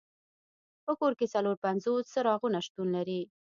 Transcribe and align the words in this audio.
په 0.85 0.91
کور 0.99 1.13
کې 1.19 1.31
څلور 1.33 1.55
پنځوس 1.65 2.03
څراغونه 2.13 2.57
شتون 2.65 2.87
لري. 2.95 3.21